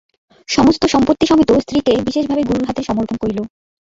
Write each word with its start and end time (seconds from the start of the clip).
সমস্ত 0.47 0.81
সম্পত্তি-সমেত 0.93 1.49
স্ত্রীকে 1.57 1.93
বিশেষভাবে 2.07 2.43
গুরুর 2.43 2.67
হাতে 2.67 2.81
সমর্পণ 2.83 3.15
করিল। 3.19 3.39